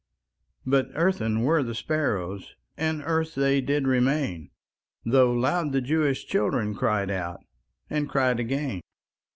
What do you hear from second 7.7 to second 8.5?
and cried